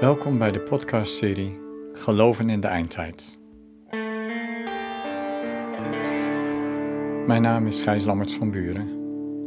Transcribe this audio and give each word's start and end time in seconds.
Welkom 0.00 0.38
bij 0.38 0.50
de 0.50 0.60
podcastserie 0.60 1.60
Geloven 1.92 2.50
in 2.50 2.60
de 2.60 2.66
Eindtijd. 2.66 3.38
Mijn 7.26 7.42
naam 7.42 7.66
is 7.66 7.80
Gijs 7.80 8.04
Lammerts 8.04 8.34
van 8.34 8.50
Buren 8.50 8.88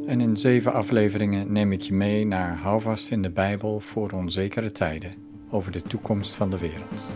en 0.08 0.22
in 0.22 0.38
zeven 0.38 0.74
afleveringen 0.74 1.52
neem 1.52 1.72
ik 1.72 1.82
je 1.82 1.94
mee 1.94 2.26
naar 2.26 2.58
Houvast 2.58 3.12
in 3.12 3.22
de 3.22 3.32
Bijbel 3.32 3.80
voor 3.80 4.12
onzekere 4.12 4.72
tijden 4.72 5.14
over 5.50 5.72
de 5.72 5.82
toekomst 5.82 6.36
van 6.36 6.50
de 6.50 6.60
wereld. 6.60 7.10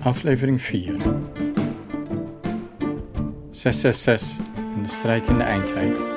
Aflevering 0.00 0.60
4 0.60 0.96
666 3.50 4.46
in 4.76 4.82
de 4.82 4.88
strijd 4.88 5.28
in 5.28 5.38
de 5.38 5.44
eindtijd 5.44 6.08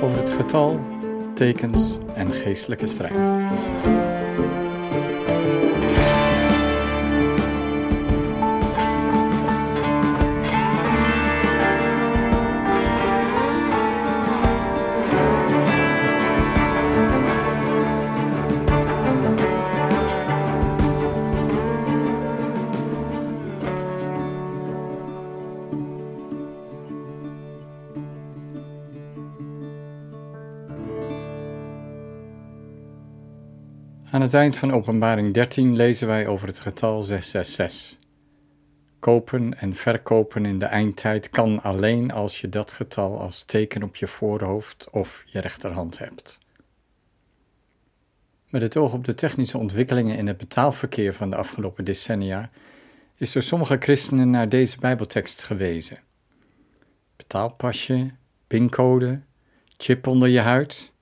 over 0.00 0.18
het 0.18 0.32
getal 0.32 0.95
tekens 1.36 1.98
en 2.14 2.32
geestelijke 2.32 2.86
strijd. 2.86 4.05
Het 34.26 34.34
eind 34.34 34.58
van 34.58 34.72
Openbaring 34.72 35.34
13 35.34 35.76
lezen 35.76 36.06
wij 36.06 36.26
over 36.26 36.46
het 36.48 36.60
getal 36.60 37.02
666. 37.02 37.98
Kopen 38.98 39.58
en 39.58 39.74
verkopen 39.74 40.46
in 40.46 40.58
de 40.58 40.64
eindtijd 40.64 41.30
kan 41.30 41.62
alleen 41.62 42.12
als 42.12 42.40
je 42.40 42.48
dat 42.48 42.72
getal 42.72 43.20
als 43.20 43.42
teken 43.42 43.82
op 43.82 43.96
je 43.96 44.06
voorhoofd 44.06 44.90
of 44.90 45.22
je 45.26 45.40
rechterhand 45.40 45.98
hebt. 45.98 46.38
Met 48.48 48.62
het 48.62 48.76
oog 48.76 48.92
op 48.92 49.04
de 49.04 49.14
technische 49.14 49.58
ontwikkelingen 49.58 50.16
in 50.16 50.26
het 50.26 50.36
betaalverkeer 50.36 51.14
van 51.14 51.30
de 51.30 51.36
afgelopen 51.36 51.84
decennia 51.84 52.50
is 53.16 53.32
door 53.32 53.42
sommige 53.42 53.76
christenen 53.80 54.30
naar 54.30 54.48
deze 54.48 54.78
Bijbeltekst 54.78 55.42
gewezen. 55.42 55.98
Betaalpasje, 57.16 58.10
pincode, 58.46 59.20
chip 59.76 60.06
onder 60.06 60.28
je 60.28 60.40
huid 60.40 60.94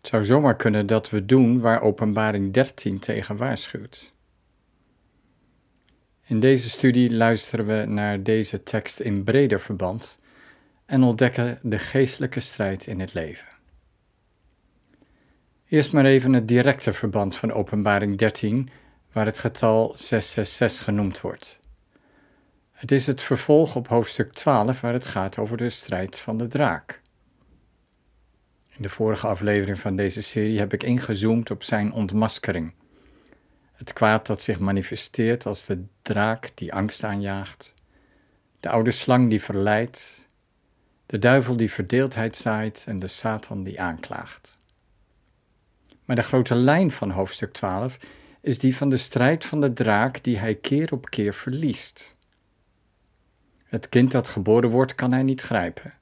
het 0.00 0.08
zou 0.08 0.24
zomaar 0.24 0.56
kunnen 0.56 0.86
dat 0.86 1.10
we 1.10 1.24
doen 1.24 1.60
waar 1.60 1.82
Openbaring 1.82 2.52
13 2.52 2.98
tegen 2.98 3.36
waarschuwt. 3.36 4.14
In 6.26 6.40
deze 6.40 6.70
studie 6.70 7.14
luisteren 7.14 7.66
we 7.66 7.84
naar 7.84 8.22
deze 8.22 8.62
tekst 8.62 9.00
in 9.00 9.24
breder 9.24 9.60
verband 9.60 10.18
en 10.86 11.02
ontdekken 11.02 11.58
de 11.62 11.78
geestelijke 11.78 12.40
strijd 12.40 12.86
in 12.86 13.00
het 13.00 13.14
leven. 13.14 13.46
Eerst 15.66 15.92
maar 15.92 16.04
even 16.04 16.32
het 16.32 16.48
directe 16.48 16.92
verband 16.92 17.36
van 17.36 17.52
Openbaring 17.52 18.18
13, 18.18 18.70
waar 19.12 19.26
het 19.26 19.38
getal 19.38 19.92
666 19.96 20.84
genoemd 20.84 21.20
wordt. 21.20 21.60
Het 22.72 22.92
is 22.92 23.06
het 23.06 23.22
vervolg 23.22 23.76
op 23.76 23.88
hoofdstuk 23.88 24.32
12, 24.32 24.80
waar 24.80 24.92
het 24.92 25.06
gaat 25.06 25.38
over 25.38 25.56
de 25.56 25.70
strijd 25.70 26.18
van 26.18 26.38
de 26.38 26.48
draak. 26.48 27.00
In 28.80 28.86
de 28.86 28.92
vorige 28.92 29.26
aflevering 29.26 29.78
van 29.78 29.96
deze 29.96 30.22
serie 30.22 30.58
heb 30.58 30.72
ik 30.72 30.82
ingezoomd 30.82 31.50
op 31.50 31.62
zijn 31.62 31.92
ontmaskering. 31.92 32.72
Het 33.72 33.92
kwaad 33.92 34.26
dat 34.26 34.42
zich 34.42 34.58
manifesteert 34.58 35.46
als 35.46 35.64
de 35.64 35.84
draak 36.02 36.50
die 36.54 36.72
angst 36.72 37.04
aanjaagt, 37.04 37.74
de 38.60 38.68
oude 38.68 38.90
slang 38.90 39.30
die 39.30 39.42
verleidt, 39.42 40.28
de 41.06 41.18
duivel 41.18 41.56
die 41.56 41.70
verdeeldheid 41.70 42.36
zaait 42.36 42.84
en 42.86 42.98
de 42.98 43.06
Satan 43.06 43.62
die 43.62 43.80
aanklaagt. 43.80 44.58
Maar 46.04 46.16
de 46.16 46.22
grote 46.22 46.54
lijn 46.54 46.90
van 46.90 47.10
hoofdstuk 47.10 47.52
12 47.52 47.98
is 48.40 48.58
die 48.58 48.76
van 48.76 48.88
de 48.88 48.96
strijd 48.96 49.44
van 49.44 49.60
de 49.60 49.72
draak 49.72 50.24
die 50.24 50.38
hij 50.38 50.54
keer 50.54 50.92
op 50.92 51.10
keer 51.10 51.34
verliest. 51.34 52.16
Het 53.64 53.88
kind 53.88 54.10
dat 54.10 54.28
geboren 54.28 54.70
wordt 54.70 54.94
kan 54.94 55.12
hij 55.12 55.22
niet 55.22 55.40
grijpen. 55.40 55.99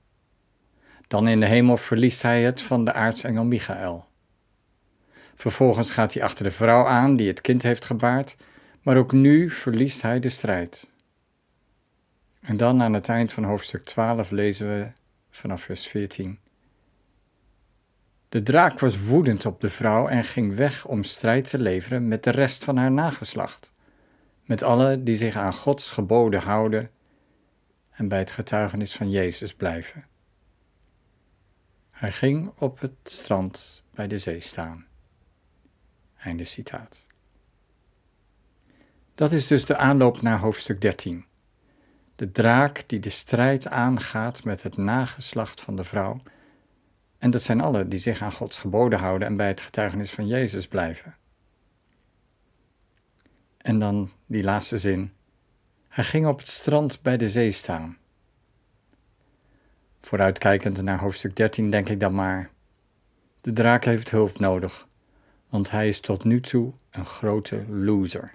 Dan 1.08 1.28
in 1.28 1.40
de 1.40 1.46
hemel 1.46 1.76
verliest 1.76 2.22
hij 2.22 2.42
het 2.42 2.62
van 2.62 2.84
de 2.84 2.92
aartsengel 2.92 3.44
Michael. 3.44 4.06
Vervolgens 5.34 5.90
gaat 5.90 6.14
hij 6.14 6.22
achter 6.22 6.44
de 6.44 6.50
vrouw 6.50 6.86
aan 6.86 7.16
die 7.16 7.28
het 7.28 7.40
kind 7.40 7.62
heeft 7.62 7.84
gebaard, 7.84 8.36
maar 8.82 8.96
ook 8.96 9.12
nu 9.12 9.50
verliest 9.50 10.02
hij 10.02 10.20
de 10.20 10.28
strijd. 10.28 10.90
En 12.40 12.56
dan 12.56 12.82
aan 12.82 12.92
het 12.92 13.08
eind 13.08 13.32
van 13.32 13.44
hoofdstuk 13.44 13.84
12 13.84 14.30
lezen 14.30 14.68
we 14.68 14.88
vanaf 15.30 15.62
vers 15.62 15.86
14. 15.86 16.38
De 18.28 18.42
draak 18.42 18.78
was 18.78 19.06
woedend 19.06 19.46
op 19.46 19.60
de 19.60 19.70
vrouw 19.70 20.08
en 20.08 20.24
ging 20.24 20.54
weg 20.54 20.86
om 20.86 21.02
strijd 21.02 21.50
te 21.50 21.58
leveren 21.58 22.08
met 22.08 22.24
de 22.24 22.30
rest 22.30 22.64
van 22.64 22.76
haar 22.76 22.92
nageslacht, 22.92 23.72
met 24.44 24.62
alle 24.62 25.02
die 25.02 25.14
zich 25.14 25.36
aan 25.36 25.54
Gods 25.54 25.90
geboden 25.90 26.40
houden 26.40 26.90
en 27.90 28.08
bij 28.08 28.18
het 28.18 28.30
getuigenis 28.30 28.96
van 28.96 29.10
Jezus 29.10 29.54
blijven. 29.54 30.06
Hij 31.98 32.12
ging 32.12 32.52
op 32.58 32.80
het 32.80 32.96
strand 33.02 33.82
bij 33.90 34.06
de 34.06 34.18
zee 34.18 34.40
staan. 34.40 34.86
Einde 36.16 36.44
citaat. 36.44 37.06
Dat 39.14 39.32
is 39.32 39.46
dus 39.46 39.64
de 39.64 39.76
aanloop 39.76 40.22
naar 40.22 40.38
hoofdstuk 40.38 40.80
13. 40.80 41.24
De 42.16 42.30
draak 42.30 42.84
die 42.86 43.00
de 43.00 43.10
strijd 43.10 43.68
aangaat 43.68 44.44
met 44.44 44.62
het 44.62 44.76
nageslacht 44.76 45.60
van 45.60 45.76
de 45.76 45.84
vrouw. 45.84 46.20
En 47.18 47.30
dat 47.30 47.42
zijn 47.42 47.60
alle 47.60 47.88
die 47.88 47.98
zich 47.98 48.22
aan 48.22 48.32
Gods 48.32 48.58
geboden 48.58 48.98
houden 48.98 49.28
en 49.28 49.36
bij 49.36 49.48
het 49.48 49.60
getuigenis 49.60 50.10
van 50.10 50.26
Jezus 50.26 50.68
blijven. 50.68 51.16
En 53.56 53.78
dan 53.78 54.10
die 54.26 54.42
laatste 54.42 54.78
zin. 54.78 55.12
Hij 55.88 56.04
ging 56.04 56.26
op 56.26 56.38
het 56.38 56.48
strand 56.48 57.02
bij 57.02 57.16
de 57.16 57.28
zee 57.28 57.50
staan. 57.50 57.96
Vooruitkijkend 60.00 60.82
naar 60.82 60.98
hoofdstuk 60.98 61.36
13 61.36 61.70
denk 61.70 61.88
ik 61.88 62.00
dan 62.00 62.14
maar. 62.14 62.50
De 63.40 63.52
draak 63.52 63.84
heeft 63.84 64.10
hulp 64.10 64.38
nodig, 64.38 64.88
want 65.48 65.70
hij 65.70 65.88
is 65.88 66.00
tot 66.00 66.24
nu 66.24 66.40
toe 66.40 66.72
een 66.90 67.06
grote 67.06 67.64
loser. 67.68 68.34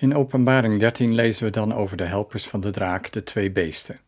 In 0.00 0.14
Openbaring 0.14 0.78
13 0.78 1.14
lezen 1.14 1.44
we 1.44 1.50
dan 1.50 1.74
over 1.74 1.96
de 1.96 2.04
helpers 2.04 2.48
van 2.48 2.60
de 2.60 2.70
draak, 2.70 3.12
de 3.12 3.22
twee 3.22 3.52
beesten. 3.52 3.98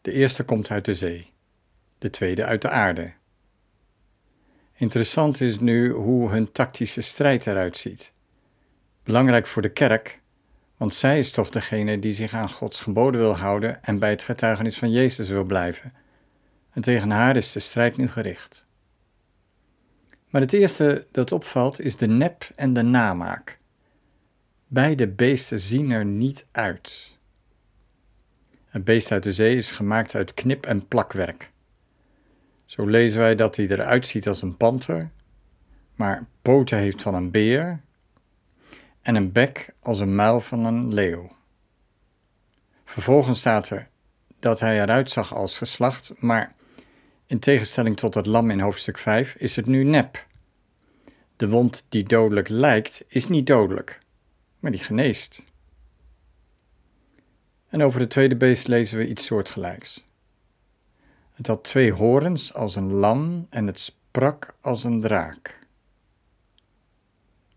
De 0.00 0.12
eerste 0.12 0.44
komt 0.44 0.70
uit 0.70 0.84
de 0.84 0.94
zee, 0.94 1.32
de 1.98 2.10
tweede 2.10 2.44
uit 2.44 2.62
de 2.62 2.68
aarde. 2.68 3.12
Interessant 4.72 5.40
is 5.40 5.58
nu 5.58 5.90
hoe 5.90 6.30
hun 6.30 6.52
tactische 6.52 7.00
strijd 7.00 7.46
eruit 7.46 7.76
ziet. 7.76 8.12
Belangrijk 9.02 9.46
voor 9.46 9.62
de 9.62 9.72
kerk, 9.72 10.20
want 10.76 10.94
zij 10.94 11.18
is 11.18 11.30
toch 11.30 11.50
degene 11.50 11.98
die 11.98 12.14
zich 12.14 12.34
aan 12.34 12.50
Gods 12.50 12.80
geboden 12.80 13.20
wil 13.20 13.36
houden 13.36 13.82
en 13.82 13.98
bij 13.98 14.10
het 14.10 14.22
getuigenis 14.22 14.78
van 14.78 14.90
Jezus 14.90 15.28
wil 15.28 15.44
blijven. 15.44 15.92
En 16.70 16.82
tegen 16.82 17.10
haar 17.10 17.36
is 17.36 17.52
de 17.52 17.60
strijd 17.60 17.96
nu 17.96 18.08
gericht. 18.08 18.66
Maar 20.30 20.40
het 20.40 20.52
eerste 20.52 21.06
dat 21.10 21.32
opvalt 21.32 21.80
is 21.80 21.96
de 21.96 22.08
nep 22.08 22.50
en 22.54 22.72
de 22.72 22.82
namaak. 22.82 23.60
Beide 24.72 25.08
beesten 25.08 25.60
zien 25.60 25.90
er 25.90 26.04
niet 26.04 26.46
uit. 26.52 27.18
Het 28.68 28.84
beest 28.84 29.12
uit 29.12 29.22
de 29.22 29.32
zee 29.32 29.56
is 29.56 29.70
gemaakt 29.70 30.14
uit 30.14 30.34
knip- 30.34 30.66
en 30.66 30.88
plakwerk. 30.88 31.50
Zo 32.64 32.86
lezen 32.86 33.20
wij 33.20 33.34
dat 33.34 33.56
hij 33.56 33.68
eruit 33.68 34.06
ziet 34.06 34.28
als 34.28 34.42
een 34.42 34.56
panter, 34.56 35.10
maar 35.94 36.26
poten 36.42 36.78
heeft 36.78 37.02
van 37.02 37.14
een 37.14 37.30
beer 37.30 37.80
en 39.02 39.14
een 39.14 39.32
bek 39.32 39.74
als 39.80 40.00
een 40.00 40.14
muil 40.14 40.40
van 40.40 40.64
een 40.64 40.94
leeuw. 40.94 41.28
Vervolgens 42.84 43.38
staat 43.38 43.70
er 43.70 43.88
dat 44.38 44.60
hij 44.60 44.82
eruit 44.82 45.10
zag 45.10 45.34
als 45.34 45.58
geslacht, 45.58 46.12
maar 46.16 46.54
In 47.26 47.38
tegenstelling 47.38 47.96
tot 47.96 48.14
het 48.14 48.26
lam 48.26 48.50
in 48.50 48.60
hoofdstuk 48.60 48.98
5 48.98 49.34
is 49.34 49.56
het 49.56 49.66
nu 49.66 49.84
nep. 49.84 50.26
De 51.36 51.48
wond 51.48 51.86
die 51.88 52.04
dodelijk 52.04 52.48
lijkt, 52.48 53.04
is 53.08 53.28
niet 53.28 53.46
dodelijk, 53.46 54.01
maar 54.62 54.70
die 54.70 54.80
geneest. 54.80 55.46
En 57.68 57.82
over 57.82 58.00
het 58.00 58.10
tweede 58.10 58.36
beest 58.36 58.68
lezen 58.68 58.98
we 58.98 59.08
iets 59.08 59.26
soortgelijks. 59.26 60.04
Het 61.32 61.46
had 61.46 61.64
twee 61.64 61.92
horens 61.92 62.54
als 62.54 62.76
een 62.76 62.92
lam 62.92 63.46
en 63.50 63.66
het 63.66 63.78
sprak 63.78 64.54
als 64.60 64.84
een 64.84 65.00
draak. 65.00 65.58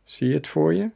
Zie 0.03 0.27
je 0.27 0.33
het 0.33 0.47
voor 0.47 0.73
je? 0.73 0.91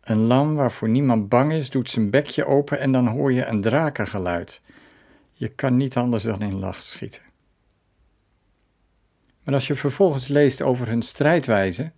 Een 0.00 0.18
lam 0.18 0.54
waarvoor 0.54 0.88
niemand 0.88 1.28
bang 1.28 1.52
is, 1.52 1.70
doet 1.70 1.90
zijn 1.90 2.10
bekje 2.10 2.44
open 2.44 2.78
en 2.78 2.92
dan 2.92 3.06
hoor 3.06 3.32
je 3.32 3.44
een 3.44 3.60
drakengeluid. 3.60 4.60
Je 5.32 5.48
kan 5.48 5.76
niet 5.76 5.96
anders 5.96 6.22
dan 6.22 6.42
in 6.42 6.58
lach 6.58 6.82
schieten. 6.82 7.22
Maar 9.42 9.54
als 9.54 9.66
je 9.66 9.74
vervolgens 9.74 10.28
leest 10.28 10.62
over 10.62 10.88
hun 10.88 11.02
strijdwijze, 11.02 11.92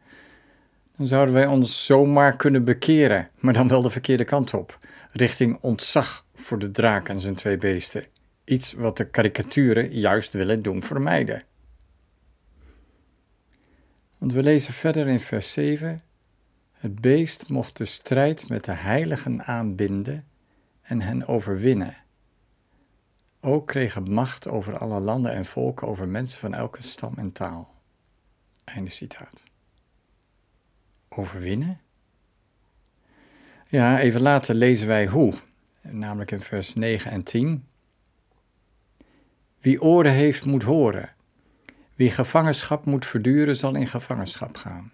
dan 0.96 1.06
zouden 1.06 1.34
wij 1.34 1.46
ons 1.46 1.86
zomaar 1.86 2.36
kunnen 2.36 2.64
bekeren, 2.64 3.30
maar 3.38 3.52
dan 3.52 3.68
wel 3.68 3.82
de 3.82 3.90
verkeerde 3.90 4.24
kant 4.24 4.54
op, 4.54 4.78
richting 5.12 5.58
ontzag 5.60 6.26
voor 6.34 6.58
de 6.58 6.70
draak 6.70 7.08
en 7.08 7.20
zijn 7.20 7.34
twee 7.34 7.56
beesten. 7.56 8.06
Iets 8.44 8.72
wat 8.72 8.96
de 8.96 9.10
karikaturen 9.10 9.90
juist 9.90 10.32
willen 10.32 10.62
doen 10.62 10.82
vermijden. 10.82 11.42
Want 14.18 14.32
we 14.32 14.42
lezen 14.42 14.74
verder 14.74 15.06
in 15.06 15.20
vers 15.20 15.52
7: 15.52 16.02
Het 16.72 17.00
beest 17.00 17.48
mocht 17.48 17.76
de 17.76 17.84
strijd 17.84 18.48
met 18.48 18.64
de 18.64 18.72
heiligen 18.72 19.44
aanbinden 19.44 20.26
en 20.82 21.00
hen 21.00 21.26
overwinnen. 21.26 21.96
Ook 23.40 23.66
kreeg 23.66 23.94
het 23.94 24.08
macht 24.08 24.48
over 24.48 24.78
alle 24.78 25.00
landen 25.00 25.32
en 25.32 25.44
volken, 25.44 25.88
over 25.88 26.08
mensen 26.08 26.40
van 26.40 26.54
elke 26.54 26.82
stam 26.82 27.12
en 27.16 27.32
taal. 27.32 27.74
Einde 28.64 28.90
citaat. 28.90 29.52
Overwinnen? 31.16 31.80
Ja, 33.66 33.98
even 34.00 34.20
later 34.20 34.54
lezen 34.54 34.86
wij 34.86 35.06
hoe, 35.06 35.34
namelijk 35.80 36.30
in 36.30 36.42
vers 36.42 36.74
9 36.74 37.10
en 37.10 37.22
10. 37.22 37.66
Wie 39.60 39.82
oren 39.82 40.12
heeft, 40.12 40.44
moet 40.44 40.62
horen. 40.62 41.14
Wie 41.94 42.10
gevangenschap 42.10 42.84
moet 42.84 43.06
verduren, 43.06 43.56
zal 43.56 43.74
in 43.74 43.86
gevangenschap 43.86 44.56
gaan. 44.56 44.92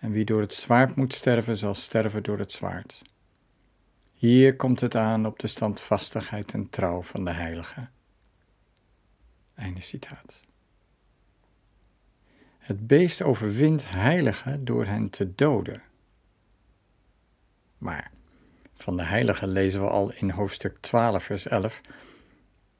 En 0.00 0.10
wie 0.10 0.24
door 0.24 0.40
het 0.40 0.54
zwaard 0.54 0.96
moet 0.96 1.14
sterven, 1.14 1.56
zal 1.56 1.74
sterven 1.74 2.22
door 2.22 2.38
het 2.38 2.52
zwaard. 2.52 3.02
Hier 4.12 4.56
komt 4.56 4.80
het 4.80 4.96
aan 4.96 5.26
op 5.26 5.38
de 5.38 5.46
standvastigheid 5.46 6.52
en 6.52 6.70
trouw 6.70 7.02
van 7.02 7.24
de 7.24 7.32
heilige. 7.32 7.88
Einde 9.54 9.80
citaat. 9.80 10.48
Het 12.60 12.86
beest 12.86 13.22
overwint 13.22 13.90
heiligen 13.90 14.64
door 14.64 14.86
hen 14.86 15.10
te 15.10 15.34
doden. 15.34 15.82
Maar 17.78 18.10
van 18.74 18.96
de 18.96 19.04
heiligen 19.04 19.48
lezen 19.48 19.80
we 19.80 19.88
al 19.88 20.12
in 20.12 20.30
hoofdstuk 20.30 20.76
12, 20.80 21.24
vers 21.24 21.46
11. 21.46 21.80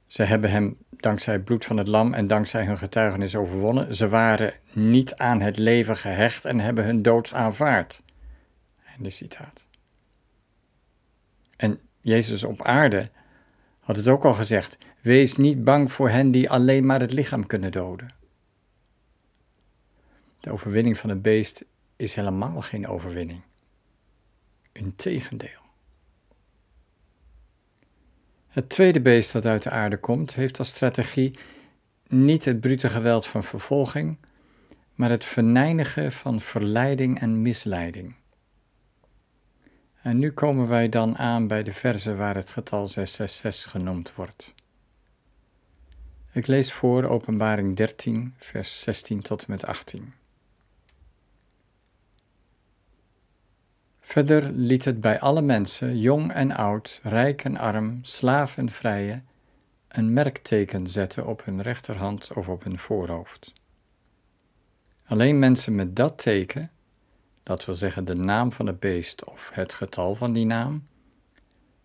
Ze 0.07 0.23
hebben 0.23 0.51
hem 0.51 0.77
dankzij 0.91 1.35
het 1.35 1.45
bloed 1.45 1.65
van 1.65 1.77
het 1.77 1.89
lam 1.89 2.15
en 2.15 2.27
dankzij 2.27 2.65
hun 2.65 2.79
getuigenis 2.79 3.37
overwonnen. 3.37 3.95
Ze 3.95 4.09
waren 4.09 4.55
niet 4.73 5.15
aan 5.15 5.41
het 5.41 5.59
leven 5.59 5.97
gehecht 5.97 6.45
en 6.45 6.61
hebben 6.61 6.85
hun 6.85 7.03
dood 7.03 7.33
aanvaard. 7.33 8.03
Einde 8.85 9.11
citaat. 9.11 9.67
En 11.57 11.81
Jezus 12.01 12.45
op 12.45 12.63
aarde 12.63 13.11
had 13.79 13.97
het 13.97 14.09
ook 14.09 14.25
al 14.25 14.35
gezegd: 14.35 14.79
wees 15.01 15.37
niet 15.37 15.65
bang 15.65 15.93
voor 15.93 16.11
hen 16.11 16.31
die 16.31 16.51
alleen 16.51 16.87
maar 16.87 17.01
het 17.01 17.13
lichaam 17.13 17.47
kunnen 17.47 17.73
doden. 17.73 18.15
De 20.41 20.51
overwinning 20.51 20.97
van 20.97 21.11
het 21.11 21.23
beest 21.23 21.65
is 21.97 22.15
helemaal 22.15 22.61
geen 22.61 22.87
overwinning. 22.87 23.43
Integendeel. 24.73 25.61
Het 28.49 28.69
tweede 28.69 29.01
beest 29.01 29.33
dat 29.33 29.47
uit 29.47 29.63
de 29.63 29.71
aarde 29.71 29.97
komt, 29.97 30.35
heeft 30.35 30.59
als 30.59 30.69
strategie 30.69 31.39
niet 32.09 32.45
het 32.45 32.61
brute 32.61 32.89
geweld 32.89 33.27
van 33.27 33.45
vervolging, 33.45 34.17
maar 34.95 35.11
het 35.11 35.25
verneinigen 35.25 36.13
van 36.13 36.41
verleiding 36.41 37.21
en 37.21 37.43
misleiding. 37.43 38.15
En 40.03 40.19
nu 40.19 40.33
komen 40.33 40.69
wij 40.69 40.89
dan 40.89 41.19
aan 41.19 41.47
bij 41.47 41.63
de 41.63 41.73
verse 41.73 42.15
waar 42.15 42.35
het 42.35 42.51
getal 42.51 42.87
666 42.87 43.71
genoemd 43.71 44.15
wordt. 44.15 44.55
Ik 46.33 46.47
lees 46.47 46.73
voor 46.73 47.05
Openbaring 47.05 47.77
13, 47.77 48.35
vers 48.39 48.81
16 48.81 49.23
tot 49.23 49.41
en 49.45 49.51
met 49.51 49.67
18. 49.67 50.13
Verder 54.11 54.51
liet 54.53 54.85
het 54.85 55.01
bij 55.01 55.21
alle 55.21 55.43
mensen, 55.43 55.99
jong 55.99 56.33
en 56.33 56.53
oud, 56.53 57.01
rijk 57.03 57.45
en 57.45 57.57
arm, 57.57 57.99
slaaf 58.03 58.57
en 58.57 58.71
vrije, 58.71 59.23
een 59.89 60.13
merkteken 60.13 60.89
zetten 60.89 61.27
op 61.27 61.45
hun 61.45 61.63
rechterhand 61.63 62.33
of 62.33 62.49
op 62.49 62.65
hun 62.65 62.79
voorhoofd. 62.79 63.53
Alleen 65.07 65.39
mensen 65.39 65.75
met 65.75 65.97
dat 65.97 66.19
teken 66.19 66.71
dat 67.43 67.65
wil 67.65 67.75
zeggen 67.75 68.05
de 68.05 68.15
naam 68.15 68.53
van 68.53 68.67
het 68.67 68.81
beest 68.81 69.25
of 69.25 69.51
het 69.53 69.75
getal 69.75 70.15
van 70.15 70.33
die 70.33 70.47
naam, 70.47 70.87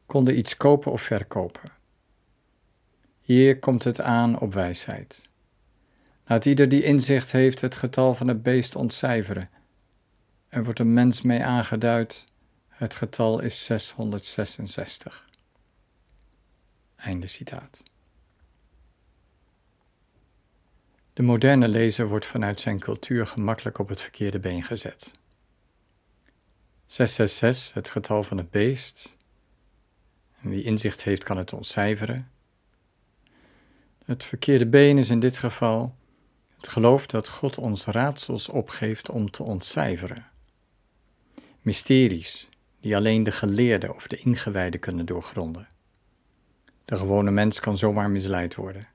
konden 0.05 0.37
iets 0.37 0.57
kopen 0.57 0.91
of 0.91 1.01
verkopen. 1.01 1.71
Hier 3.21 3.59
komt 3.59 3.83
het 3.83 4.01
aan 4.01 4.39
op 4.39 4.53
wijsheid. 4.53 5.29
Laat 6.25 6.45
ieder 6.45 6.69
die 6.69 6.83
inzicht 6.83 7.31
heeft 7.31 7.61
het 7.61 7.75
getal 7.75 8.13
van 8.13 8.27
het 8.27 8.43
beest 8.43 8.75
ontcijferen. 8.75 9.49
Er 10.55 10.63
wordt 10.63 10.79
een 10.79 10.93
mens 10.93 11.21
mee 11.21 11.43
aangeduid. 11.43 12.25
Het 12.67 12.95
getal 12.95 13.39
is 13.39 13.65
666. 13.65 15.29
Einde 16.95 17.27
citaat. 17.27 17.83
De 21.13 21.23
moderne 21.23 21.67
lezer 21.67 22.07
wordt 22.07 22.25
vanuit 22.25 22.59
zijn 22.59 22.79
cultuur 22.79 23.27
gemakkelijk 23.27 23.77
op 23.77 23.89
het 23.89 24.01
verkeerde 24.01 24.39
been 24.39 24.63
gezet. 24.63 25.11
666, 26.85 27.73
het 27.73 27.89
getal 27.89 28.23
van 28.23 28.37
het 28.37 28.51
beest. 28.51 29.17
En 30.41 30.49
wie 30.49 30.63
inzicht 30.63 31.03
heeft, 31.03 31.23
kan 31.23 31.37
het 31.37 31.53
ontcijferen. 31.53 32.31
Het 34.05 34.23
verkeerde 34.23 34.67
been 34.67 34.97
is 34.97 35.09
in 35.09 35.19
dit 35.19 35.37
geval 35.37 35.95
het 36.55 36.67
geloof 36.67 37.07
dat 37.07 37.29
God 37.29 37.57
ons 37.57 37.85
raadsels 37.85 38.49
opgeeft 38.49 39.09
om 39.09 39.31
te 39.31 39.43
ontcijferen. 39.43 40.33
Mysteries 41.65 42.49
die 42.79 42.95
alleen 42.95 43.23
de 43.23 43.31
geleerden 43.31 43.95
of 43.95 44.07
de 44.07 44.17
ingewijden 44.17 44.79
kunnen 44.79 45.05
doorgronden. 45.05 45.67
De 46.85 46.97
gewone 46.97 47.31
mens 47.31 47.59
kan 47.59 47.77
zomaar 47.77 48.09
misleid 48.09 48.55
worden. 48.55 48.87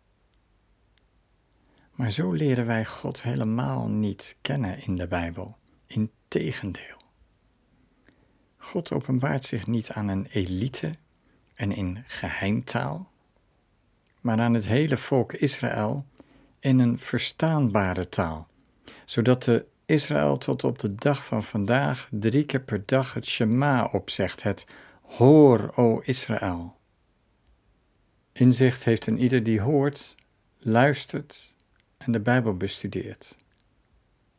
Maar 1.90 2.10
zo 2.10 2.32
leren 2.32 2.66
wij 2.66 2.84
God 2.84 3.22
helemaal 3.22 3.88
niet 3.88 4.36
kennen 4.40 4.82
in 4.82 4.96
de 4.96 5.08
Bijbel. 5.08 5.56
Integendeel. 5.86 7.00
God 8.56 8.92
openbaart 8.92 9.44
zich 9.44 9.66
niet 9.66 9.90
aan 9.90 10.08
een 10.08 10.26
elite 10.26 10.94
en 11.54 11.72
in 11.72 12.04
geheimtaal, 12.06 13.10
maar 14.20 14.40
aan 14.40 14.54
het 14.54 14.66
hele 14.66 14.96
volk 14.96 15.32
Israël 15.32 16.06
in 16.58 16.78
een 16.78 16.98
verstaanbare 16.98 18.08
taal, 18.08 18.48
zodat 19.04 19.42
de 19.42 19.66
Israël 19.90 20.38
tot 20.38 20.64
op 20.64 20.78
de 20.78 20.94
dag 20.94 21.24
van 21.24 21.42
vandaag 21.42 22.08
drie 22.10 22.44
keer 22.44 22.60
per 22.60 22.82
dag 22.86 23.14
het 23.14 23.26
Shema 23.26 23.84
opzegt, 23.84 24.42
het 24.42 24.66
Hoor, 25.02 25.72
o 25.76 26.00
Israël. 26.04 26.76
Inzicht 28.32 28.84
heeft 28.84 29.06
een 29.06 29.18
ieder 29.18 29.42
die 29.42 29.60
hoort, 29.60 30.14
luistert 30.58 31.54
en 31.96 32.12
de 32.12 32.20
Bijbel 32.20 32.56
bestudeert. 32.56 33.38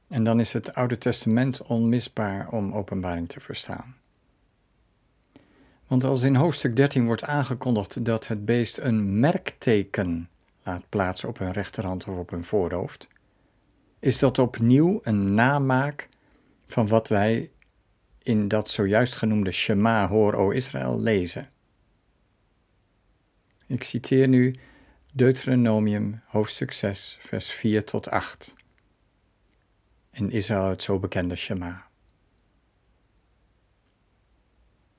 En 0.07 0.23
dan 0.23 0.39
is 0.39 0.53
het 0.53 0.73
Oude 0.73 0.97
Testament 0.97 1.61
onmisbaar 1.61 2.49
om 2.49 2.73
openbaring 2.73 3.29
te 3.29 3.39
verstaan. 3.39 3.95
Want 5.87 6.03
als 6.03 6.21
in 6.21 6.35
hoofdstuk 6.35 6.75
13 6.75 7.05
wordt 7.05 7.23
aangekondigd 7.23 8.05
dat 8.05 8.27
het 8.27 8.45
beest 8.45 8.77
een 8.77 9.19
merkteken 9.19 10.29
laat 10.63 10.89
plaatsen 10.89 11.29
op 11.29 11.37
hun 11.37 11.51
rechterhand 11.51 12.07
of 12.07 12.17
op 12.17 12.29
hun 12.29 12.45
voorhoofd, 12.45 13.07
is 14.01 14.17
dat 14.17 14.39
opnieuw 14.39 14.99
een 15.03 15.33
namaak 15.33 16.07
van 16.67 16.87
wat 16.87 17.07
wij 17.07 17.51
in 18.19 18.47
dat 18.47 18.69
zojuist 18.69 19.15
genoemde 19.15 19.51
Shema, 19.51 20.07
hoor 20.07 20.33
o 20.33 20.49
Israël, 20.49 20.99
lezen. 20.99 21.49
Ik 23.65 23.83
citeer 23.83 24.27
nu 24.27 24.55
Deuteronomium 25.13 26.21
hoofdstuk 26.25 26.71
6, 26.71 27.17
vers 27.21 27.51
4 27.51 27.85
tot 27.85 28.09
8. 28.09 28.53
In 30.11 30.31
Israël 30.31 30.69
het 30.69 30.83
zo 30.83 30.99
bekende 30.99 31.35
Shema. 31.35 31.87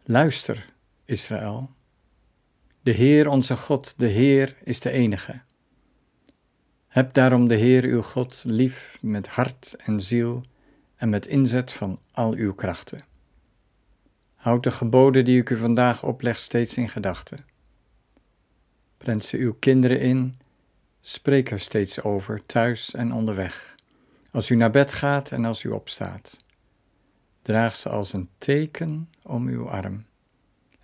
Luister, 0.02 0.73
Israël. 1.04 1.71
De 2.82 2.90
Heer 2.90 3.28
onze 3.28 3.56
God, 3.56 3.94
de 3.99 4.06
Heer 4.06 4.56
is 4.64 4.80
de 4.80 4.90
enige. 4.90 5.42
Heb 6.92 7.14
daarom 7.14 7.49
de 7.49 7.54
Heer 7.54 7.84
uw 7.84 8.02
God 8.02 8.42
lief 8.46 8.99
met 9.00 9.28
hart 9.28 9.75
en 9.76 10.00
ziel 10.00 10.44
en 10.96 11.08
met 11.08 11.26
inzet 11.26 11.72
van 11.72 12.00
al 12.11 12.32
uw 12.32 12.54
krachten. 12.54 13.04
Houd 14.34 14.62
de 14.62 14.70
geboden 14.70 15.25
die 15.25 15.40
ik 15.40 15.50
u 15.50 15.56
vandaag 15.56 16.02
opleg 16.02 16.38
steeds 16.38 16.76
in 16.76 16.88
gedachten. 16.88 17.44
Prent 18.99 19.25
ze 19.25 19.37
uw 19.37 19.52
kinderen 19.52 20.00
in, 20.00 20.38
spreek 21.00 21.50
er 21.50 21.61
steeds 21.61 22.02
over, 22.02 22.46
thuis 22.46 22.94
en 22.94 23.12
onderweg, 23.12 23.75
als 24.30 24.50
u 24.50 24.54
naar 24.54 24.70
bed 24.70 24.92
gaat 24.92 25.32
en 25.32 25.44
als 25.44 25.62
u 25.62 25.68
opstaat. 25.68 26.44
Draag 27.42 27.76
ze 27.76 27.88
als 27.88 28.12
een 28.12 28.28
teken 28.38 29.11
om 29.22 29.49
uw 29.49 29.68
arm 29.68 30.04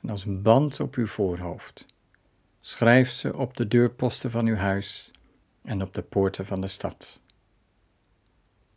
en 0.00 0.10
als 0.10 0.24
een 0.24 0.42
band 0.42 0.80
op 0.80 0.94
uw 0.94 1.06
voorhoofd. 1.06 1.86
Schrijf 2.60 3.10
ze 3.10 3.36
op 3.36 3.56
de 3.56 3.68
deurposten 3.68 4.30
van 4.30 4.46
uw 4.46 4.56
huis 4.56 5.10
en 5.68 5.82
op 5.82 5.94
de 5.94 6.02
poorten 6.02 6.46
van 6.46 6.60
de 6.60 6.68
stad. 6.68 7.20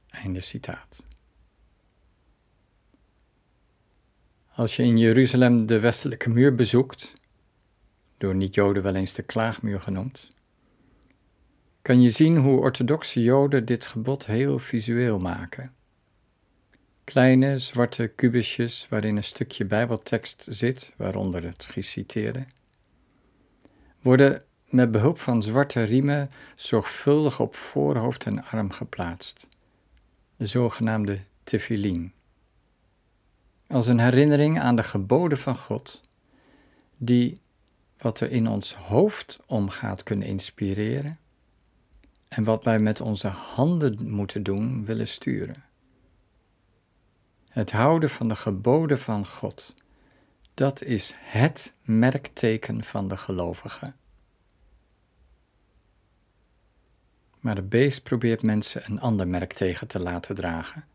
Einde 0.10 0.40
citaat. 0.40 1.04
Als 4.54 4.76
je 4.76 4.84
in 4.84 4.98
Jeruzalem 4.98 5.66
de 5.66 5.80
westelijke 5.80 6.30
muur 6.30 6.56
bezoekt, 6.56 7.14
door 8.18 8.36
niet-Joden 8.36 8.84
wel 8.84 8.96
eens 8.96 9.14
de 9.14 9.24
klaagmuur 9.24 9.82
genoemd, 9.82 10.28
kan 11.82 12.02
je 12.02 12.10
zien 12.10 12.38
hoe 12.38 12.60
orthodoxe 12.60 13.22
Joden 13.22 13.66
dit 13.66 13.86
gebod 13.86 14.26
heel 14.26 14.60
visueel 14.60 15.20
maken. 15.20 15.74
Kleine 17.04 17.58
zwarte 17.58 18.08
kubusjes 18.08 18.88
waarin 18.90 19.18
een 19.18 19.24
stukje 19.24 19.66
Bijbeltekst 19.66 20.46
zit, 20.50 20.94
waaronder 20.98 21.44
het 21.44 21.66
geciteerde, 21.66 22.46
worden 24.02 24.46
met 24.72 24.92
behulp 24.92 25.20
van 25.20 25.44
zwarte 25.44 25.84
riemen 25.84 26.32
zorgvuldig 26.56 27.40
op 27.40 27.56
voorhoofd 27.56 28.26
en 28.26 28.44
arm 28.44 28.72
geplaatst, 28.72 29.48
de 30.36 30.46
zogenaamde 30.46 31.20
tefillin. 31.44 32.14
Als 33.68 33.88
een 33.88 34.00
herinnering 34.00 34.60
aan 34.60 34.76
de 34.76 34.84
geboden 34.84 35.38
van 35.38 35.58
God, 35.58 36.02
die 36.98 37.42
wat 37.98 38.20
er 38.20 38.32
in 38.32 38.48
ons 38.48 38.76
hoofd 38.76 39.40
omgaat 39.46 40.04
kunnen 40.04 40.28
inspireren 40.28 41.20
en 42.28 42.44
wat 42.44 42.64
wij 42.64 42.80
met 42.80 43.02
onze 43.02 43.28
handen 43.28 44.10
moeten 44.10 44.44
doen 44.44 44.86
willen 44.86 45.08
sturen. 45.08 45.64
Het 47.50 47.72
houden 47.72 48.10
van 48.10 48.28
de 48.28 48.36
geboden 48.36 49.00
van 49.00 49.28
God, 49.28 49.74
dat 50.54 50.84
is 50.84 51.14
het 51.18 51.74
merkteken 51.82 52.84
van 52.84 53.08
de 53.08 53.18
gelovige. 53.18 53.94
Maar 57.42 57.56
de 57.56 57.62
beest 57.62 58.04
probeert 58.04 58.42
mensen 58.42 58.82
een 58.86 59.00
ander 59.00 59.28
merk 59.28 59.54
tegen 59.54 59.88
te 59.88 60.00
laten 60.00 60.36
dragen. 60.36 60.86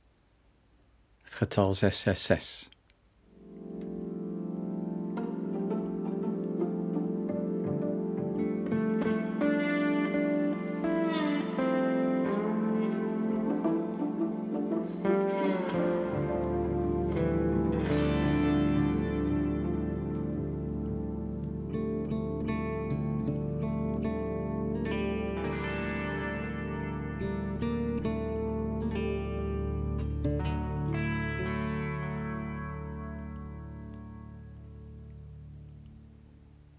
Het 1.23 1.35
getal 1.35 1.75
666. 1.75 2.76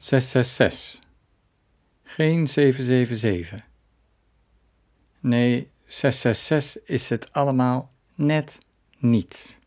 666. 0.08 1.02
Geen 2.04 2.48
777. 2.48 3.66
Nee, 5.20 5.72
666 5.86 6.84
is 6.84 7.10
het 7.10 7.34
allemaal 7.34 7.90
net 8.16 8.60
niet. 8.98 9.60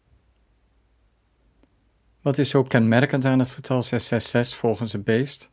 Wat 2.20 2.38
is 2.38 2.50
zo 2.50 2.62
kenmerkend 2.62 3.24
aan 3.24 3.38
het 3.38 3.50
getal 3.50 3.82
666 3.82 4.58
volgens 4.58 4.92
het 4.92 5.04
beest? 5.04 5.50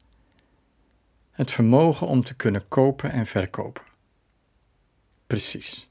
Het 1.32 1.52
vermogen 1.52 2.08
om 2.08 2.24
te 2.24 2.36
kunnen 2.36 2.68
kopen 2.68 3.12
en 3.12 3.26
verkopen. 3.26 3.84
Precies. 5.28 5.90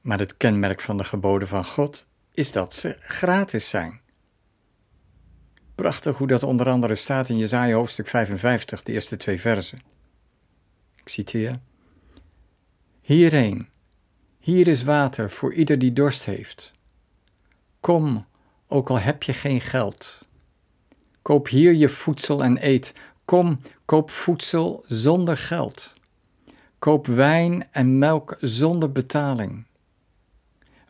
Maar 0.00 0.18
het 0.18 0.36
kenmerk 0.36 0.80
van 0.80 0.96
de 0.96 1.04
geboden 1.04 1.48
van 1.48 1.64
God 1.64 2.06
is 2.32 2.52
dat 2.52 2.74
ze 2.74 2.96
gratis 2.98 3.68
zijn. 3.68 4.00
Prachtig 5.74 6.18
hoe 6.18 6.26
dat 6.26 6.42
onder 6.42 6.68
andere 6.68 6.94
staat 6.94 7.28
in 7.28 7.38
Jezaja 7.38 7.74
hoofdstuk 7.74 8.06
55, 8.06 8.82
de 8.82 8.92
eerste 8.92 9.16
twee 9.16 9.40
versen. 9.40 9.78
Ik 10.96 11.08
citeer. 11.08 11.60
Hierheen, 13.00 13.68
hier 14.38 14.68
is 14.68 14.82
water 14.82 15.30
voor 15.30 15.54
ieder 15.54 15.78
die 15.78 15.92
dorst 15.92 16.24
heeft. 16.24 16.72
Kom, 17.80 18.26
ook 18.68 18.90
al 18.90 18.98
heb 18.98 19.22
je 19.22 19.32
geen 19.32 19.60
geld. 19.60 20.28
Koop 21.22 21.48
hier 21.48 21.72
je 21.72 21.88
voedsel 21.88 22.44
en 22.44 22.66
eet. 22.66 22.94
Kom, 23.24 23.60
koop 23.84 24.10
voedsel 24.10 24.84
zonder 24.86 25.36
geld. 25.36 25.94
Koop 26.78 27.06
wijn 27.06 27.68
en 27.70 27.98
melk 27.98 28.36
zonder 28.40 28.92
betaling. 28.92 29.66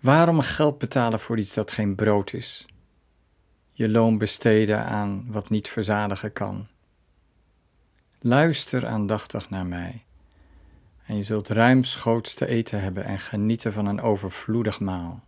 Waarom 0.00 0.41
geld 0.41 0.79
betalen 0.79 1.21
voor 1.21 1.38
iets 1.38 1.55
dat 1.55 1.73
geen 1.73 1.95
brood 1.95 2.33
is? 2.33 2.67
Je 3.76 3.88
loon 3.88 4.19
besteden 4.19 4.85
aan 4.85 5.25
wat 5.26 5.50
niet 5.50 5.69
verzadigen 5.69 6.33
kan. 6.33 6.66
Luister 8.19 8.87
aandachtig 8.87 9.50
naar 9.50 9.66
mij, 9.66 10.04
en 11.07 11.16
je 11.16 11.23
zult 11.23 11.49
ruimschoots 11.49 12.35
te 12.35 12.47
eten 12.47 12.81
hebben 12.81 13.04
en 13.04 13.19
genieten 13.19 13.73
van 13.73 13.87
een 13.87 14.00
overvloedig 14.00 14.81
maal. 14.81 15.25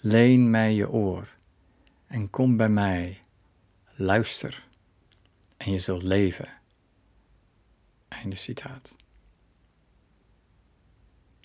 Leen 0.00 0.50
mij 0.50 0.74
je 0.74 0.90
oor 0.90 1.28
en 2.06 2.30
kom 2.30 2.56
bij 2.56 2.68
mij, 2.68 3.20
luister, 3.94 4.66
en 5.56 5.72
je 5.72 5.78
zult 5.78 6.02
leven. 6.02 6.48
Einde 8.08 8.36
citaat. 8.36 8.96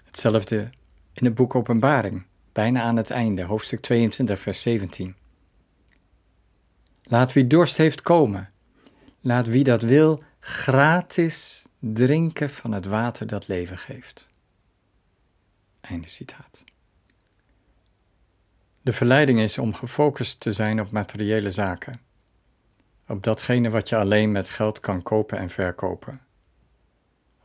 Hetzelfde 0.04 0.70
in 1.13 1.25
het 1.25 1.36
boek 1.36 1.56
Openbaring, 1.56 2.25
bijna 2.52 2.82
aan 2.82 2.96
het 2.96 3.10
einde, 3.10 3.44
hoofdstuk 3.44 3.82
22, 3.82 4.40
vers 4.40 4.62
17. 4.62 5.16
Laat 7.03 7.33
wie 7.33 7.48
dorst 7.48 7.77
heeft 7.77 8.01
komen. 8.01 8.51
Laat 9.19 9.48
wie 9.48 9.63
dat 9.63 9.81
wil 9.81 10.22
gratis 10.39 11.65
drinken 11.79 12.50
van 12.50 12.72
het 12.72 12.86
water 12.86 13.27
dat 13.27 13.48
leven 13.48 13.77
geeft. 13.77 14.29
Einde 15.81 16.07
citaat. 16.07 16.63
De 18.81 18.93
verleiding 18.93 19.39
is 19.39 19.57
om 19.57 19.74
gefocust 19.74 20.39
te 20.39 20.51
zijn 20.51 20.79
op 20.79 20.91
materiële 20.91 21.51
zaken. 21.51 22.01
Op 23.07 23.24
datgene 23.24 23.69
wat 23.69 23.89
je 23.89 23.95
alleen 23.95 24.31
met 24.31 24.50
geld 24.50 24.79
kan 24.79 25.01
kopen 25.01 25.38
en 25.38 25.50
verkopen. 25.50 26.22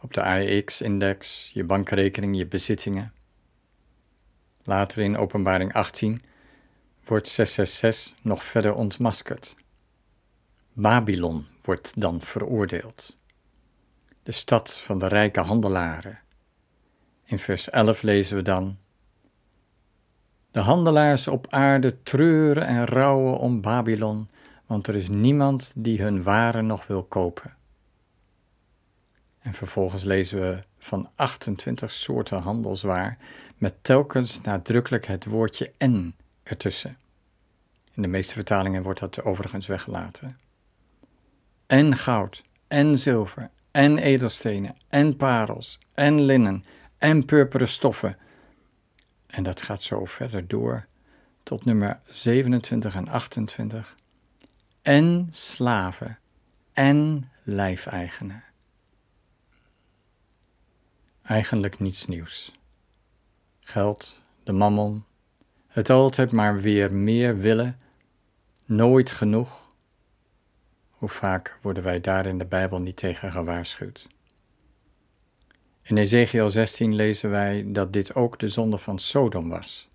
Op 0.00 0.14
de 0.14 0.22
AEX-index, 0.22 1.50
je 1.54 1.64
bankrekening, 1.64 2.36
je 2.36 2.46
bezittingen. 2.46 3.12
Later 4.62 5.02
in 5.02 5.16
Openbaring 5.16 5.72
18 5.72 6.22
wordt 7.08 7.28
666 7.28 8.14
nog 8.22 8.44
verder 8.44 8.74
ontmaskerd. 8.74 9.56
Babylon 10.72 11.46
wordt 11.62 12.00
dan 12.00 12.20
veroordeeld. 12.20 13.14
De 14.22 14.32
stad 14.32 14.78
van 14.78 14.98
de 14.98 15.06
rijke 15.06 15.40
handelaren. 15.40 16.18
In 17.24 17.38
vers 17.38 17.70
11 17.70 18.02
lezen 18.02 18.36
we 18.36 18.42
dan: 18.42 18.78
De 20.50 20.60
handelaars 20.60 21.28
op 21.28 21.46
aarde 21.50 22.02
treuren 22.02 22.66
en 22.66 22.86
rouwen 22.86 23.38
om 23.38 23.60
Babylon, 23.60 24.28
want 24.66 24.86
er 24.86 24.94
is 24.94 25.08
niemand 25.08 25.72
die 25.76 26.02
hun 26.02 26.22
waren 26.22 26.66
nog 26.66 26.86
wil 26.86 27.04
kopen. 27.04 27.56
En 29.38 29.54
vervolgens 29.54 30.04
lezen 30.04 30.40
we 30.40 30.62
van 30.78 31.10
28 31.14 31.90
soorten 31.90 32.38
handelswaar, 32.38 33.18
met 33.56 33.74
telkens 33.80 34.40
nadrukkelijk 34.40 35.06
het 35.06 35.24
woordje 35.24 35.72
en 35.76 36.14
ertussen. 36.48 36.98
In 37.94 38.02
de 38.02 38.08
meeste 38.08 38.34
vertalingen 38.34 38.82
wordt 38.82 39.00
dat 39.00 39.22
overigens 39.22 39.66
weggelaten. 39.66 40.38
En 41.66 41.96
goud, 41.96 42.44
en 42.68 42.98
zilver, 42.98 43.50
en 43.70 43.98
edelstenen, 43.98 44.76
en 44.88 45.16
parels, 45.16 45.78
en 45.94 46.20
linnen, 46.20 46.64
en 46.98 47.24
purperen 47.24 47.68
stoffen. 47.68 48.16
En 49.26 49.42
dat 49.42 49.62
gaat 49.62 49.82
zo 49.82 50.04
verder 50.04 50.48
door 50.48 50.86
tot 51.42 51.64
nummer 51.64 52.00
27 52.04 52.94
en 52.94 53.08
28. 53.08 53.94
En 54.82 55.28
slaven, 55.30 56.18
en 56.72 57.30
lijfeigenen. 57.42 58.44
Eigenlijk 61.22 61.80
niets 61.80 62.06
nieuws. 62.06 62.52
Geld, 63.60 64.20
de 64.42 64.52
mammon, 64.52 65.04
het 65.68 65.90
altijd 65.90 66.30
maar 66.30 66.60
weer 66.60 66.94
meer 66.94 67.38
willen, 67.38 67.76
nooit 68.64 69.10
genoeg. 69.10 69.72
Hoe 70.90 71.08
vaak 71.08 71.58
worden 71.62 71.82
wij 71.82 72.00
daar 72.00 72.26
in 72.26 72.38
de 72.38 72.46
Bijbel 72.46 72.80
niet 72.80 72.96
tegen 72.96 73.32
gewaarschuwd? 73.32 74.06
In 75.82 75.96
Ezekiel 75.96 76.50
16 76.50 76.94
lezen 76.94 77.30
wij 77.30 77.64
dat 77.66 77.92
dit 77.92 78.14
ook 78.14 78.38
de 78.38 78.48
zonde 78.48 78.78
van 78.78 78.98
Sodom 78.98 79.48
was. 79.48 79.88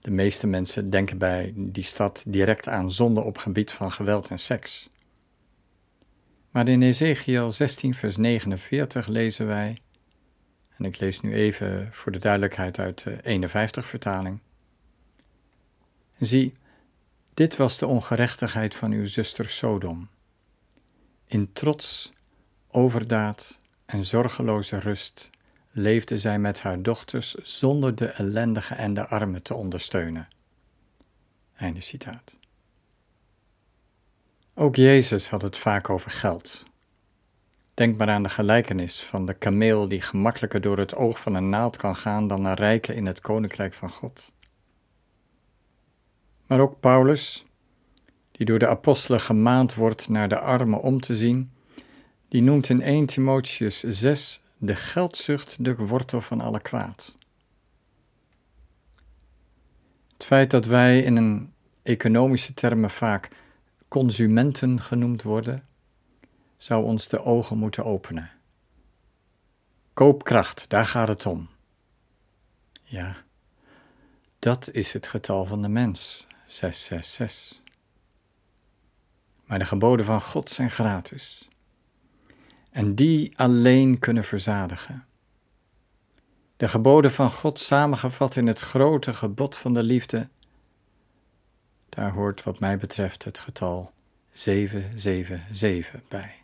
De 0.00 0.10
meeste 0.10 0.46
mensen 0.46 0.90
denken 0.90 1.18
bij 1.18 1.52
die 1.56 1.84
stad 1.84 2.24
direct 2.26 2.68
aan 2.68 2.92
zonde 2.92 3.20
op 3.20 3.38
gebied 3.38 3.72
van 3.72 3.92
geweld 3.92 4.30
en 4.30 4.38
seks. 4.38 4.88
Maar 6.50 6.68
in 6.68 6.82
Ezekiel 6.82 7.52
16, 7.52 7.94
vers 7.94 8.16
49 8.16 9.06
lezen 9.06 9.46
wij, 9.46 9.78
ik 10.84 10.98
lees 10.98 11.20
nu 11.20 11.34
even 11.34 11.88
voor 11.92 12.12
de 12.12 12.18
duidelijkheid 12.18 12.78
uit 12.78 13.04
de 13.04 13.22
51 13.22 13.86
vertaling. 13.86 14.40
Zie, 16.18 16.54
dit 17.34 17.56
was 17.56 17.78
de 17.78 17.86
ongerechtigheid 17.86 18.74
van 18.74 18.92
uw 18.92 19.04
zuster 19.04 19.48
Sodom. 19.48 20.08
In 21.26 21.52
trots, 21.52 22.12
overdaad 22.70 23.58
en 23.86 24.04
zorgeloze 24.04 24.78
rust 24.78 25.30
leefde 25.70 26.18
zij 26.18 26.38
met 26.38 26.60
haar 26.60 26.82
dochters 26.82 27.34
zonder 27.34 27.94
de 27.94 28.06
ellendige 28.06 28.74
en 28.74 28.94
de 28.94 29.06
armen 29.06 29.42
te 29.42 29.54
ondersteunen. 29.54 30.28
Einde 31.56 31.80
citaat. 31.80 32.38
Ook 34.54 34.76
Jezus 34.76 35.28
had 35.28 35.42
het 35.42 35.58
vaak 35.58 35.90
over 35.90 36.10
geld. 36.10 36.64
Denk 37.74 37.96
maar 37.96 38.08
aan 38.08 38.22
de 38.22 38.28
gelijkenis 38.28 39.02
van 39.02 39.26
de 39.26 39.34
kameel 39.34 39.88
die 39.88 40.02
gemakkelijker 40.02 40.60
door 40.60 40.78
het 40.78 40.94
oog 40.94 41.20
van 41.20 41.34
een 41.34 41.48
naald 41.48 41.76
kan 41.76 41.96
gaan 41.96 42.28
dan 42.28 42.44
een 42.44 42.54
rijke 42.54 42.94
in 42.94 43.06
het 43.06 43.20
koninkrijk 43.20 43.74
van 43.74 43.90
God. 43.90 44.32
Maar 46.46 46.60
ook 46.60 46.80
Paulus, 46.80 47.44
die 48.30 48.46
door 48.46 48.58
de 48.58 48.68
apostelen 48.68 49.20
gemaand 49.20 49.74
wordt 49.74 50.08
naar 50.08 50.28
de 50.28 50.38
armen 50.38 50.80
om 50.80 51.00
te 51.00 51.16
zien, 51.16 51.52
die 52.28 52.42
noemt 52.42 52.68
in 52.68 52.80
1 52.80 53.06
Timotheus 53.06 53.80
6 53.80 54.42
de 54.58 54.76
geldzucht 54.76 55.64
de 55.64 55.76
wortel 55.76 56.20
van 56.20 56.40
alle 56.40 56.60
kwaad. 56.60 57.14
Het 60.12 60.24
feit 60.24 60.50
dat 60.50 60.66
wij 60.66 61.02
in 61.02 61.16
een 61.16 61.52
economische 61.82 62.54
termen 62.54 62.90
vaak 62.90 63.28
consumenten 63.88 64.80
genoemd 64.80 65.22
worden, 65.22 65.66
zou 66.62 66.84
ons 66.84 67.08
de 67.08 67.22
ogen 67.22 67.58
moeten 67.58 67.84
openen. 67.84 68.30
Koopkracht, 69.92 70.68
daar 70.68 70.86
gaat 70.86 71.08
het 71.08 71.26
om. 71.26 71.48
Ja, 72.82 73.16
dat 74.38 74.70
is 74.70 74.92
het 74.92 75.08
getal 75.08 75.44
van 75.44 75.62
de 75.62 75.68
mens, 75.68 76.26
666. 76.46 77.62
Maar 79.44 79.58
de 79.58 79.64
geboden 79.64 80.06
van 80.06 80.20
God 80.20 80.50
zijn 80.50 80.70
gratis. 80.70 81.48
En 82.70 82.94
die 82.94 83.38
alleen 83.38 83.98
kunnen 83.98 84.24
verzadigen. 84.24 85.06
De 86.56 86.68
geboden 86.68 87.12
van 87.12 87.32
God 87.32 87.58
samengevat 87.60 88.36
in 88.36 88.46
het 88.46 88.60
grote 88.60 89.14
gebod 89.14 89.56
van 89.56 89.74
de 89.74 89.82
liefde 89.82 90.28
daar 91.88 92.12
hoort 92.12 92.42
wat 92.42 92.58
mij 92.58 92.78
betreft 92.78 93.24
het 93.24 93.38
getal 93.38 93.92
777 94.32 96.08
bij. 96.08 96.41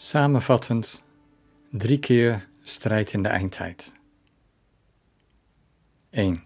Samenvattend, 0.00 1.02
drie 1.70 1.98
keer 1.98 2.48
strijd 2.62 3.12
in 3.12 3.22
de 3.22 3.28
eindtijd. 3.28 3.94
1. 6.10 6.44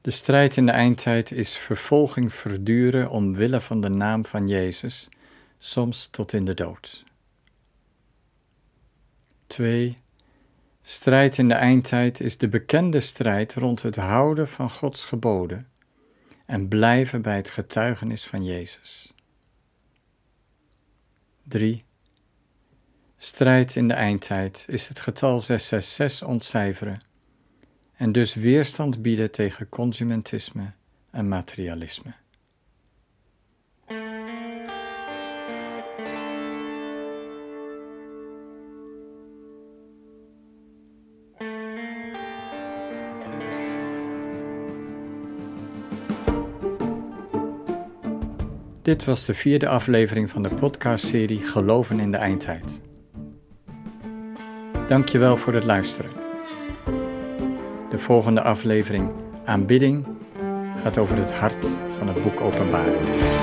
De 0.00 0.10
strijd 0.10 0.56
in 0.56 0.66
de 0.66 0.72
eindtijd 0.72 1.32
is 1.32 1.56
vervolging 1.56 2.34
verduren 2.34 3.10
omwille 3.10 3.60
van 3.60 3.80
de 3.80 3.88
naam 3.88 4.24
van 4.24 4.48
Jezus, 4.48 5.08
soms 5.58 6.06
tot 6.06 6.32
in 6.32 6.44
de 6.44 6.54
dood. 6.54 7.04
2. 9.46 9.98
Strijd 10.82 11.38
in 11.38 11.48
de 11.48 11.54
eindtijd 11.54 12.20
is 12.20 12.38
de 12.38 12.48
bekende 12.48 13.00
strijd 13.00 13.54
rond 13.54 13.82
het 13.82 13.96
houden 13.96 14.48
van 14.48 14.70
Gods 14.70 15.04
geboden 15.04 15.68
en 16.46 16.68
blijven 16.68 17.22
bij 17.22 17.36
het 17.36 17.50
getuigenis 17.50 18.26
van 18.26 18.44
Jezus. 18.44 19.14
3. 21.42 21.84
Strijd 23.24 23.76
in 23.76 23.88
de 23.88 23.94
eindtijd 23.94 24.64
is 24.68 24.88
het 24.88 25.00
getal 25.00 25.40
666 25.40 26.28
ontcijferen 26.28 27.02
en 27.96 28.12
dus 28.12 28.34
weerstand 28.34 29.02
bieden 29.02 29.30
tegen 29.30 29.68
consumentisme 29.68 30.72
en 31.10 31.28
materialisme. 31.28 32.14
Dit 48.82 49.04
was 49.04 49.24
de 49.24 49.34
vierde 49.34 49.68
aflevering 49.68 50.30
van 50.30 50.42
de 50.42 50.54
podcastserie 50.54 51.40
Geloven 51.40 52.00
in 52.00 52.10
de 52.10 52.16
Eindtijd. 52.16 52.90
Dankjewel 54.92 55.36
voor 55.36 55.54
het 55.54 55.64
luisteren. 55.64 56.10
De 57.90 57.98
volgende 57.98 58.42
aflevering 58.42 59.10
Aanbidding 59.44 60.06
gaat 60.82 60.98
over 60.98 61.16
het 61.16 61.32
hart 61.32 61.66
van 61.90 62.08
het 62.08 62.22
boek 62.22 62.40
Openbaring. 62.40 63.41